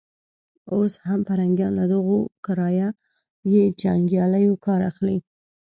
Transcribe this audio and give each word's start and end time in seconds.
اوس 0.73 0.93
هم 1.05 1.19
پرنګيان 1.27 1.73
له 1.79 1.85
دغو 1.93 2.17
کرایه 2.45 2.89
يي 3.51 3.61
جنګیالیو 3.81 4.53
کار 4.65 4.81
اخلي. 4.91 5.17